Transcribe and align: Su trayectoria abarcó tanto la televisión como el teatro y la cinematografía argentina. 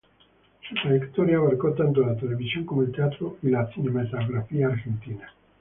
Su 0.67 0.73
trayectoria 0.73 1.37
abarcó 1.37 1.73
tanto 1.73 2.01
la 2.03 2.15
televisión 2.17 2.65
como 2.65 2.81
el 2.81 2.91
teatro 2.91 3.37
y 3.43 3.49
la 3.51 3.71
cinematografía 3.71 4.65
argentina. 4.65 5.31